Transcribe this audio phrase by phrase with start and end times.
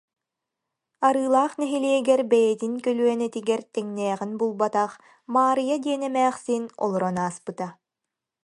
[1.07, 4.91] Арыылаах нэһилиэгэр бэйэтин көлүөнэтигэр тэҥнээҕин булбатах
[5.33, 7.67] Маарыйа диэн эмээхсин олорон ааспыта